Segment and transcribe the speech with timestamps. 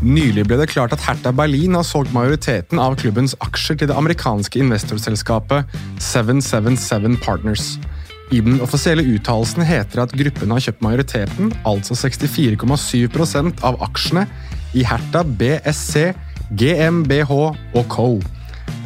[0.00, 3.96] Nylig ble det klart at Hertha Berlin har solgt majoriteten av klubbens aksjer til det
[4.00, 7.74] amerikanske investorselskapet 777 Partners.
[8.32, 14.24] I den offisielle uttalelsen heter det at gruppen har kjøpt majoriteten, altså 64,7% av aksjene,
[14.72, 16.14] i Hertha BSC,
[16.56, 18.10] GmbH og Co.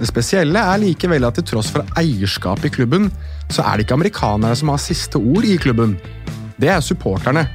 [0.01, 3.13] Det spesielle er likevel at til tross for eierskap i klubben,
[3.53, 5.95] så er det ikke amerikanere som har siste ord i klubben.
[6.59, 7.47] Det er supporterne.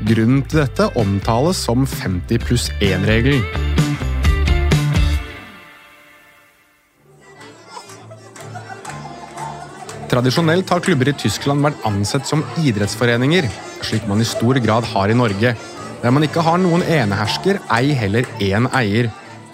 [0.00, 3.42] Grunnen til dette omtales som 50 pluss 1-regelen.
[10.10, 13.46] Tradisjonelt har klubber i Tyskland vært ansett som idrettsforeninger,
[13.86, 15.52] slik man i stor grad har i Norge,
[16.00, 19.10] der man ikke har noen enehersker, ei heller én eier.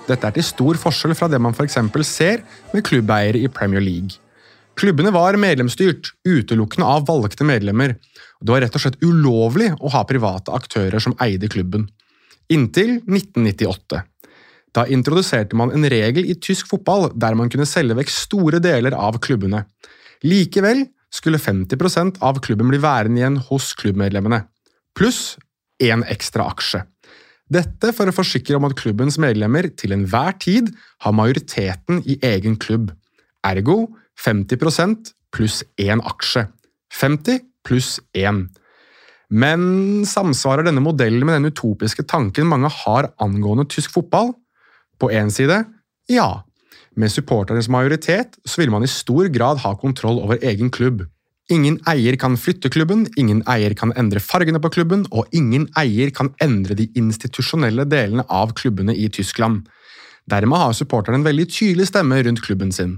[0.06, 1.76] Dette er til stor forskjell fra det man f.eks.
[2.06, 4.22] ser med klubbeiere i Premier League.
[4.76, 7.94] Klubbene var medlemsstyrt, utelukkende av valgte medlemmer,
[8.40, 11.86] det var rett og slett ulovlig å ha private aktører som eide klubben.
[12.52, 14.02] Inntil 1998.
[14.76, 18.94] Da introduserte man en regel i tysk fotball der man kunne selge vekk store deler
[18.96, 19.64] av klubbene.
[20.26, 24.42] Likevel skulle 50% av klubben bli værende igjen hos klubbmedlemmene,
[24.96, 25.38] pluss
[25.82, 26.82] én ekstra aksje.
[27.48, 30.72] Dette for å forsikre om at klubbens medlemmer til enhver tid
[31.04, 32.90] har majoriteten i egen klubb,
[33.46, 33.86] ergo
[34.24, 36.46] 50% pluss én aksje.
[36.94, 38.46] 50 pluss én.
[39.28, 44.32] Men samsvarer denne modellen med den utopiske tanken mange har angående tysk fotball?
[45.00, 45.64] På én side
[46.08, 46.44] ja.
[46.96, 51.02] Med supporternes majoritet så vil man i stor grad ha kontroll over egen klubb.
[51.52, 56.10] Ingen eier kan flytte klubben, ingen eier kan endre fargene på klubben, og ingen eier
[56.14, 59.68] kan endre de institusjonelle delene av klubbene i Tyskland.
[60.26, 62.96] Dermed har supporterne en veldig tydelig stemme rundt klubben sin.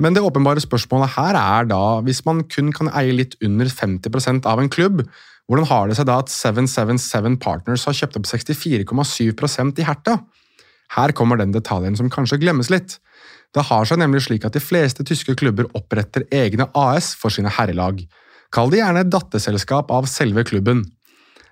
[0.00, 4.48] Men det åpenbare spørsmålet her er da, hvis man kun kan eie litt under 50%
[4.50, 5.04] av en klubb,
[5.46, 10.18] hvordan har det seg da at 777 Partners har kjøpt opp 64,7% i Herta?
[10.94, 12.98] Her kommer den detaljen som kanskje glemmes litt.
[13.54, 17.52] Det har seg nemlig slik at de fleste tyske klubber oppretter egne AS for sine
[17.52, 18.02] herrelag.
[18.54, 20.82] Kall det gjerne datterselskap av selve klubben.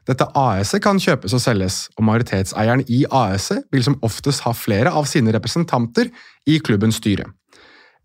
[0.08, 4.90] Dette AS-et kan kjøpes og selges, og majoritetseieren i AS-et vil som oftest ha flere
[4.90, 6.10] av sine representanter
[6.50, 7.28] i klubbens styre.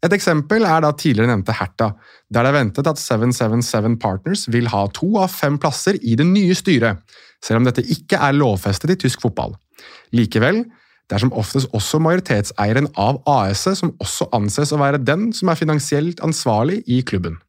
[0.06, 1.92] Et eksempel er da tidligere nevnte Herta,
[2.30, 6.28] der det er ventet at 777 Partners vil ha to av fem plasser i det
[6.30, 7.02] nye styret,
[7.44, 9.56] selv om dette ikke er lovfestet i tysk fotball.
[10.14, 10.66] Likevel,
[11.08, 15.50] det er som oftest også majoritetseieren av AS-et som også anses å være den som
[15.50, 17.40] er finansielt ansvarlig i klubben.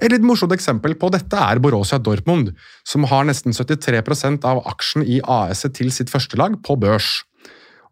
[0.00, 2.54] Et litt morsomt eksempel på dette er Borussia Dortmund,
[2.88, 7.20] som har nesten 73% av aksjen i AS-et til sitt førstelag på børs.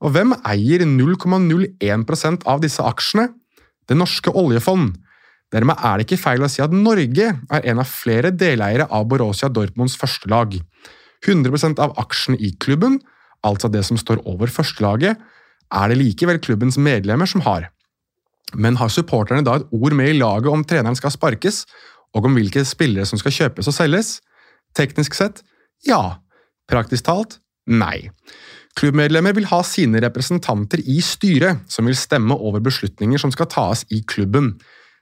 [0.02, 3.28] Og hvem eier 0,01% av disse aksjene?
[3.88, 4.96] Det norske oljefond.
[5.52, 9.06] Dermed er det ikke feil å si at Norge er en av flere deleiere av
[9.08, 10.58] Borussia Dortmunds førstelag.
[11.24, 13.00] 100% av aksjene i klubben,
[13.46, 15.16] altså det som står over førstelaget,
[15.68, 17.70] er det likevel klubbens medlemmer som har.
[18.54, 21.64] Men har supporterne da et ord med i laget om treneren skal sparkes,
[22.16, 24.18] og om hvilke spillere som skal kjøpes og selges?
[24.76, 25.42] Teknisk sett
[25.86, 26.18] ja.
[26.68, 27.38] Praktisk talt
[27.68, 28.08] nei.
[28.78, 33.82] Klubbmedlemmer vil ha sine representanter i styret, som vil stemme over beslutninger som skal tas
[33.90, 34.52] i klubben.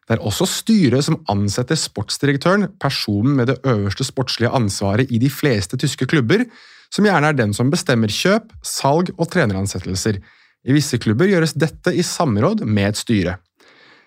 [0.06, 5.28] Det er også styret som ansetter sportsdirektøren, personen med det øverste sportslige ansvaret i de
[5.28, 6.46] fleste tyske klubber,
[6.94, 10.22] som gjerne er den som bestemmer kjøp, salg og treneransettelser.
[10.66, 13.36] I visse klubber gjøres dette i samråd med et styre.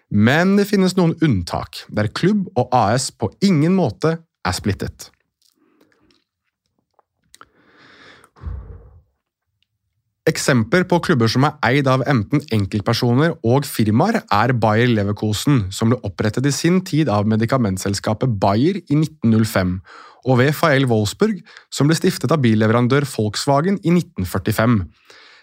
[0.10, 5.12] Men det finnes noen unntak, der klubb og AS på ingen måte er splittet.
[10.30, 15.90] Eksempler på klubber som er eid av enten enkeltpersoner og firmaer, er Bayer Leverkosen, som
[15.90, 19.78] ble opprettet i sin tid av medikamentselskapet Bayer i 1905,
[20.30, 21.40] og VFL Wolfsburg,
[21.74, 24.78] som ble stiftet av billeverandør Volkswagen i 1945.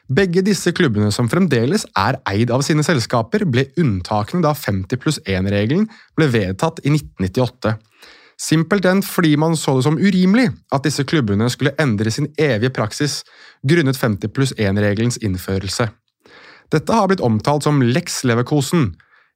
[0.07, 5.19] Begge disse klubbene, som fremdeles er eid av sine selskaper, ble unntakene da 50 pluss
[5.25, 7.75] 1-regelen ble vedtatt i 1998.
[8.37, 13.23] Simpelthen fordi man så det som urimelig at disse klubbene skulle endre sin evige praksis
[13.65, 15.89] grunnet 50 pluss 1-regelens innførelse.
[16.73, 18.91] Dette har blitt omtalt som Lex Leverkosen,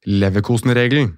[0.05, 1.15] Leverkosen-regelen.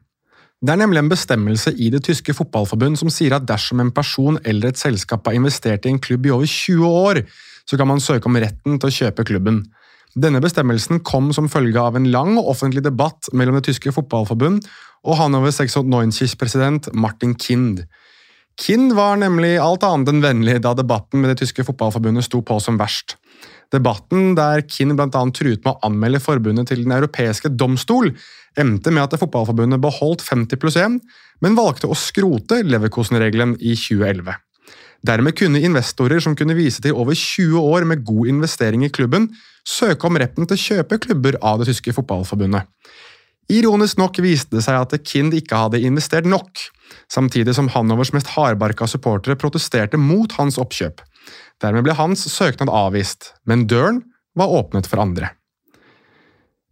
[0.63, 4.37] Det er nemlig en bestemmelse i det tyske fotballforbund som sier at dersom en person
[4.47, 7.19] eller et selskap har investert i en klubb i over 20 år,
[7.67, 9.65] så kan man søke om retten til å kjøpe klubben.
[10.13, 14.61] Denne bestemmelsen kom som følge av en lang og offentlig debatt mellom det tyske fotballforbund
[15.03, 17.81] og Hanover 96-president Martin Kind.
[18.61, 22.59] Kind var nemlig alt annet enn vennlig da debatten med det tyske fotballforbundet sto på
[22.61, 23.17] som verst.
[23.73, 25.09] Debatten der Kind bl.a.
[25.33, 28.11] truet med å anmelde forbundet til Den europeiske domstol,
[28.53, 30.99] endte med at fotballforbundet beholdt 50 pluss 1,
[31.41, 34.29] men valgte å skrote Leverkosen-regelen i 2011.
[35.03, 39.31] Dermed kunne investorer som kunne vise til over 20 år med god investering i klubben,
[39.67, 42.69] søke om retten til å kjøpe klubber av det tyske fotballforbundet.
[43.51, 46.61] Ironisk nok viste det seg at Kind ikke hadde investert nok,
[47.11, 51.03] samtidig som Hanovers mest hardbarka supportere protesterte mot hans oppkjøp.
[51.63, 54.01] Dermed ble hans søknad avvist, men døren
[54.39, 55.33] var åpnet for andre.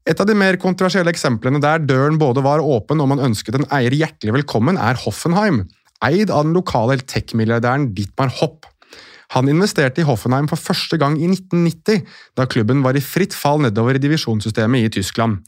[0.08, 3.68] Et av de mer kontroversielle eksemplene der døren både var åpen og man ønsket en
[3.76, 5.68] eier hjertelig velkommen, er Hoffenheim,
[6.02, 8.66] eid av den lokale tech-milliardæren Dietmar Hopp.
[9.32, 12.04] Han investerte i Hoffenheim for første gang i 1990,
[12.36, 15.40] da klubben var i fritt fall nedover i divisjonssystemet i Tyskland.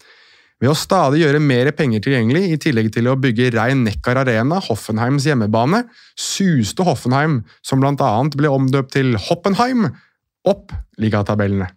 [0.63, 4.61] Ved å stadig gjøre mer penger tilgjengelig, i tillegg til å bygge Rein Neckar Arena,
[4.63, 5.83] Hoffenheims hjemmebane,
[6.15, 9.89] suste Hoffenheim, som blant annet ble omdøpt til Hoppenheim,
[10.47, 10.71] opp
[11.01, 11.67] ligatabellene.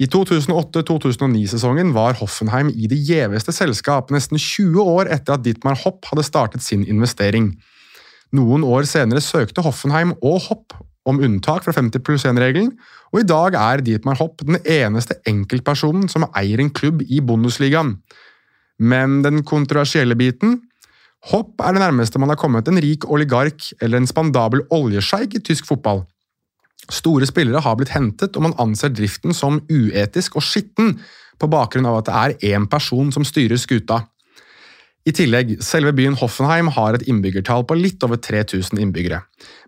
[0.00, 6.08] I 2008–2009-sesongen var Hoffenheim i det gjeveste selskap nesten 20 år etter at Dietmar Hopp
[6.08, 7.52] hadde startet sin investering.
[8.32, 10.78] Noen år senere søkte Hoffenheim og Hopp
[11.08, 12.72] om unntak fra 50 pluss 1-regelen,
[13.10, 17.96] og i dag er Dietmar Hopp den eneste enkeltpersonen som eier en klubb i Bundesligaen.
[18.80, 20.60] Men den kontroversielle biten
[21.28, 25.42] Hopp er det nærmeste man har kommet en rik oligark eller en spandabel oljesjeik i
[25.44, 26.06] tysk fotball.
[26.88, 30.94] Store spillere har blitt hentet, og man anser driften som uetisk og skitten
[31.40, 34.00] på bakgrunn av at det er én person som styrer skuta.
[35.08, 39.22] I tillegg, selve byen Hoffenheim har et innbyggertall på litt over 3000 innbyggere,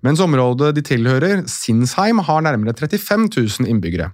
[0.05, 4.11] mens området de tilhører, Sinsheim, har nærmere 35 000 innbyggere.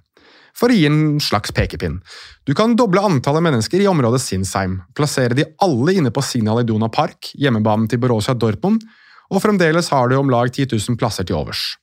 [0.55, 1.99] For å gi en slags pekepinn.
[2.47, 6.89] Du kan doble antallet mennesker i området Sinsheim, plassere de alle inne på Signal Iduna
[6.91, 8.87] Park, hjemmebanen til Borussia Dortmund,
[9.29, 11.75] og fremdeles har du om lag 10 000 plasser til overs.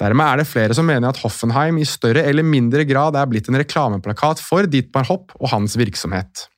[0.00, 3.52] Dermed er det flere som mener at Hoffenheim i større eller mindre grad er blitt
[3.52, 6.48] en reklameplakat for Dietmar Hopp og hans virksomhet.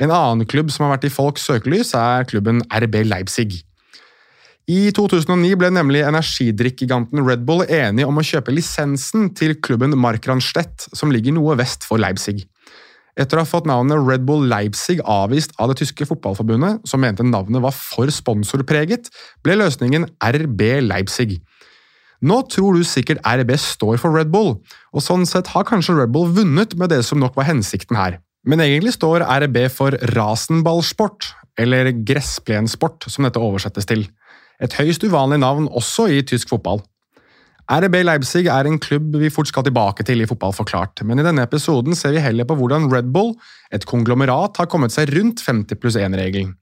[0.00, 3.62] En annen klubb som har vært i folks søkelys, er klubben RB Leipzig.
[4.64, 10.88] I 2009 ble nemlig energidrikkgiganten Red Bull enig om å kjøpe lisensen til klubben Markranstedt,
[10.96, 12.46] som ligger noe vest for Leipzig.
[13.14, 17.22] Etter å ha fått navnet Red Bull Leipzig avvist av det tyske fotballforbundet, som mente
[17.22, 19.12] navnet var for sponsorpreget,
[19.44, 21.38] ble løsningen RB Leipzig.
[22.24, 24.56] Nå tror du sikkert RB står for Red Bull,
[24.96, 28.18] og sånn sett har kanskje Red Bull vunnet med det som nok var hensikten her.
[28.44, 31.30] Men egentlig står RB for rasenballsport,
[31.60, 34.04] eller gressplensport, som dette oversettes til.
[34.62, 36.82] Et høyst uvanlig navn også i tysk fotball.
[37.64, 41.24] RB Leipzig er en klubb vi fort skal tilbake til i Fotball forklart, men i
[41.24, 43.32] denne episoden ser vi heller på hvordan Red Bull,
[43.72, 46.52] et konglomerat, har kommet seg rundt 50 pluss 1-regelen.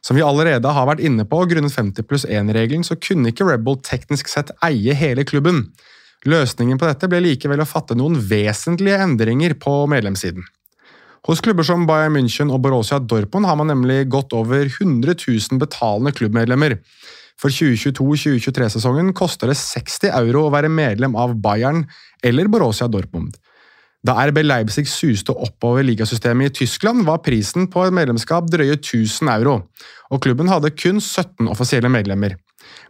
[0.00, 3.66] Som vi allerede har vært inne på, grunnet 50 pluss 1-regelen så kunne ikke Red
[3.66, 5.66] Bull teknisk sett eie hele klubben.
[6.24, 10.48] Løsningen på dette ble likevel å fatte noen vesentlige endringer på medlemssiden.
[11.28, 15.60] Hos klubber som Bayern München og Borussia Dortmund har man nemlig godt over 100 000
[15.60, 16.78] betalende klubbmedlemmer.
[17.40, 21.86] For 2022-2023-sesongen koster det 60 euro å være medlem av Bayern
[22.24, 23.36] eller Borussia Dortmund.
[24.00, 29.28] Da RB Leipzig suste oppover ligasystemet i Tyskland, var prisen på et medlemskap drøye 1000
[29.34, 29.58] euro,
[30.08, 32.38] og klubben hadde kun 17 offisielle medlemmer.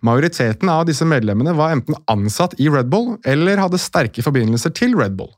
[0.06, 4.94] Majoriteten av disse medlemmene var enten ansatt i Red Bull eller hadde sterke forbindelser til
[4.98, 5.32] Red Bull.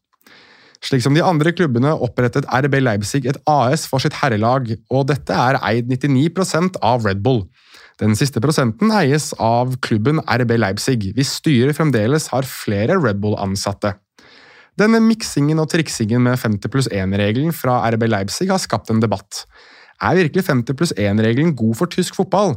[0.82, 5.34] Slik som de andre klubbene opprettet RB Leipzig et AS for sitt herrelag, og dette
[5.34, 7.44] er eid 99% av Red Bull.
[8.02, 13.95] Den siste prosenten eies av klubben RB Leipzig, hvis styret fremdeles har flere Red Bull-ansatte.
[14.80, 19.45] Denne miksingen og triksingen med 50 pluss 1-regelen fra RB Leipzig har skapt en debatt.
[20.02, 22.57] Er virkelig 50 pluss 1-regelen god for tysk fotball?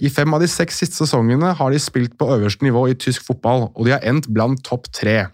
[0.00, 3.26] I fem av de seks siste sesongene har de spilt på øverste nivå i tysk
[3.28, 5.26] fotball, og de har endt blant topp tre.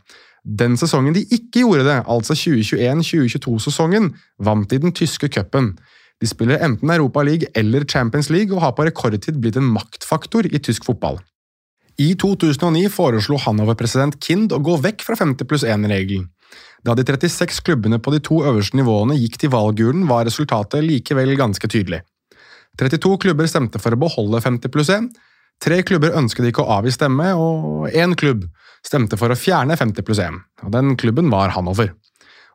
[0.46, 5.72] Den sesongen de ikke gjorde det, altså 2021-2022-sesongen, vant de den tyske cupen.
[6.22, 10.46] De spiller enten Europa League eller Champions League og har på rekordtid blitt en maktfaktor
[10.46, 11.18] i tysk fotball.
[11.98, 16.28] I 2009 foreslo Hanover-president Kind å gå vekk fra 50 pluss 1-regelen.
[16.86, 21.34] Da de 36 klubbene på de to øverste nivåene gikk til valgurnen, var resultatet likevel
[21.40, 22.04] ganske tydelig.
[22.78, 25.08] 32 klubber stemte for å beholde 50 pluss 1,
[25.62, 28.46] tre klubber ønsket ikke å avgi stemme, og én klubb
[28.86, 31.92] stemte for å fjerne 50 pluss 1, og den klubben var Hanover.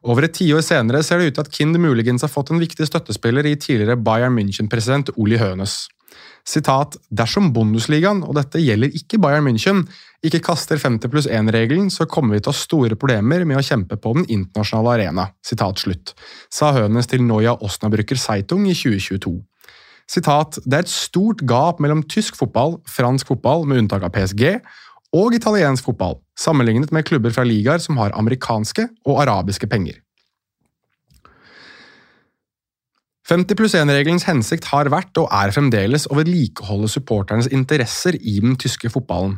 [0.01, 2.87] Over et tiår senere ser det ut til at Kind muligens har fått en viktig
[2.89, 5.83] støttespiller i tidligere Bayern München-president Oli Hønes.
[6.47, 9.83] Sitat, Dersom Bundesligaen, og dette gjelder ikke Bayern München,
[10.25, 13.65] ikke kaster 50 pluss 1-regelen, så kommer vi til å ha store problemer med å
[13.65, 16.15] kjempe på den internasjonale arena, sitat slutt,
[16.49, 19.37] sa Hønes til Noya Osnabrücker Zeitung i 2022.
[20.11, 24.59] Sitat, Det er et stort gap mellom tysk fotball, fransk fotball med unntak av PSG,
[25.15, 30.01] og italiensk fotball, sammenlignet med klubber fra ligaer som har amerikanske og arabiske penger.
[33.31, 38.57] 50 pluss 1-regelens hensikt har vært og er fremdeles å vedlikeholde supporternes interesser i den
[38.59, 39.37] tyske fotballen.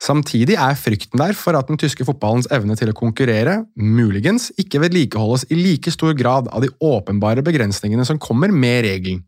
[0.00, 4.80] Samtidig er frykten der for at den tyske fotballens evne til å konkurrere muligens ikke
[4.86, 9.20] vedlikeholdes i like stor grad av de åpenbare begrensningene som kommer med regelen.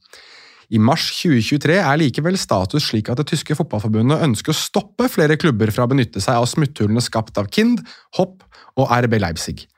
[0.75, 5.39] I mars 2023 er likevel status slik at det tyske fotballforbundet ønsker å stoppe flere
[5.39, 7.85] klubber fra å benytte seg av smutthullene skapt av Kind,
[8.19, 8.43] Hopp
[8.77, 9.69] og RB Leipzig.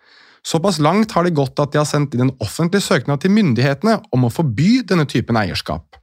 [0.48, 3.98] Såpass langt har det gått at de har sendt inn en offentlig søknad til myndighetene
[4.16, 5.98] om å forby denne typen eierskap.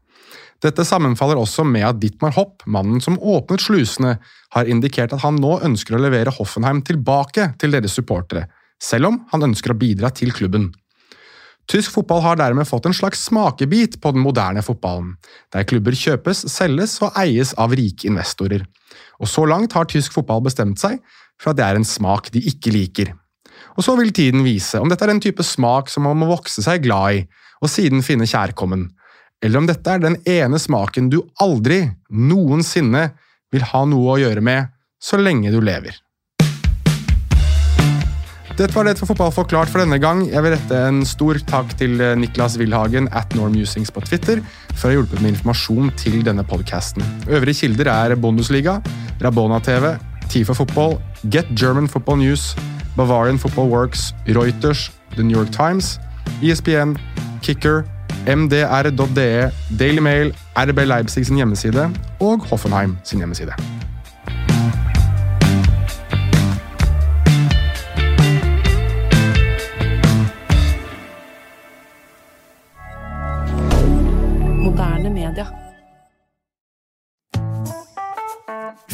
[0.62, 4.16] Dette sammenfaller også med at Dittmar Hopp, mannen som åpnet slusene,
[4.56, 8.48] har indikert at han nå ønsker å levere Hoffenheim tilbake til deres supportere,
[8.82, 10.70] selv om han ønsker å bidra til klubben.
[11.72, 15.16] Tysk fotball har dermed fått en slags smakebit på den moderne fotballen,
[15.54, 18.66] der klubber kjøpes, selges og eies av rike investorer.
[19.18, 21.00] Og så langt har tysk fotball bestemt seg
[21.42, 23.14] for at det er en smak de ikke liker.
[23.76, 26.64] Og så vil tiden vise om dette er en type smak som man må vokse
[26.64, 27.26] seg glad i,
[27.64, 28.90] og siden finne kjærkommen,
[29.44, 33.10] eller om dette er den ene smaken du aldri, noensinne,
[33.54, 35.96] vil ha noe å gjøre med så lenge du lever.
[38.56, 40.22] Dette var det for Fotball forklart for denne gang.
[40.32, 44.40] Jeg vil rette en stor takk til eh, Niklas Wilhagen at Normusings på Twitter
[44.72, 47.04] for å ha hjulpet med informasjon til denne podkasten.
[47.28, 48.78] Øvrige kilder er Bundesliga,
[49.20, 49.92] Rabona TV,
[50.32, 50.96] TIFA Fotball,
[51.28, 52.54] Get German Football News,
[52.96, 55.98] Bavarian Football Works, Reuters, The New York Times,
[56.40, 56.96] ESPN,
[57.44, 57.84] Kicker,
[58.24, 61.90] mdr.de, Daily Mail, RB Leipzig sin hjemmeside
[62.24, 63.75] og Hoffenheim sin hjemmeside.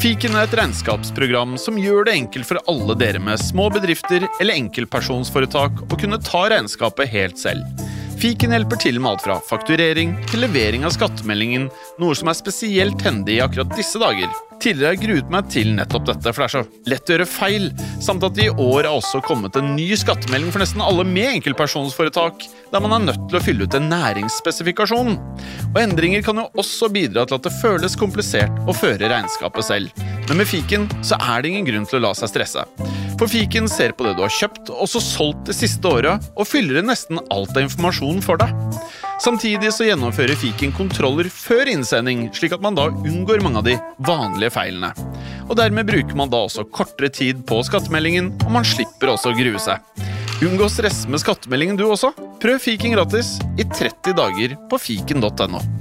[0.02, 4.58] Fiken er et regnskapsprogram som gjør det enkelt for alle dere med små bedrifter eller
[4.58, 7.86] enkeltpersonsforetak å kunne ta regnskapet helt selv.
[8.18, 11.70] Fiken hjelper til med alt fra fakturering til levering av skattemeldingen,
[12.02, 14.34] noe som er spesielt hendig i akkurat disse dager.
[14.62, 17.64] Tidligere har gruet meg til nettopp dette, for det er så lett å gjøre feil,
[18.04, 21.40] samt at det i år er også kommet en ny skattemelding for nesten alle med
[21.40, 25.18] enkeltpersonsforetak, der man er nødt til å fylle ut en næringsspesifikasjon.
[25.72, 30.06] Og endringer kan jo også bidra til at det føles komplisert å føre regnskapet selv.
[30.30, 32.68] Men med fiken så er det ingen grunn til å la seg stresse.
[33.18, 36.48] For fiken ser på det du har kjøpt, og så solgt det siste året, og
[36.50, 38.54] fyller inn nesten alt av informasjon for deg.
[39.22, 43.76] Samtidig så gjennomfører fiken kontroller før innsending, slik at man da unngår mange av de
[44.02, 44.90] vanlige feilene.
[45.46, 49.38] Og dermed bruker man da også kortere tid på skattemeldingen, og man slipper også å
[49.38, 49.86] grue seg.
[50.42, 52.16] Unngå stress med skattemeldingen du også.
[52.42, 55.81] Prøv fiken gratis i 30 dager på fiken.no.